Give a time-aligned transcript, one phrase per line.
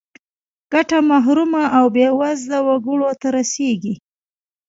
[0.73, 3.93] ګټه محرومو او بې وزله وګړو ته رسیږي.